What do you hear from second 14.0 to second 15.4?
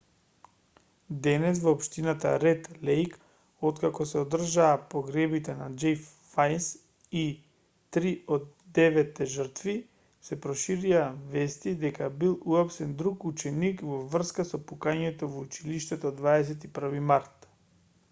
врска со пукањето